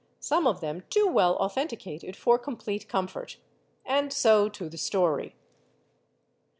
Some 0.19 0.47
of 0.47 0.61
them 0.61 0.81
too 0.89 1.05
well 1.05 1.35
authenticated 1.35 2.15
for 2.15 2.39
complete 2.39 2.89
comfort. 2.89 3.37
And 3.85 4.11
so 4.11 4.49
to 4.49 4.67
the 4.67 4.75
story. 4.79 5.35